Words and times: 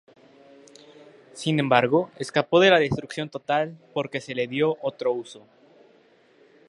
Sin 1.35 1.59
embargo, 1.59 2.09
escapó 2.17 2.59
de 2.59 2.71
la 2.71 2.79
destrucción 2.79 3.29
total 3.29 3.77
porque 3.93 4.19
se 4.19 4.33
le 4.33 4.47
dio 4.47 4.77
otro 4.81 5.11
uso. 5.13 5.43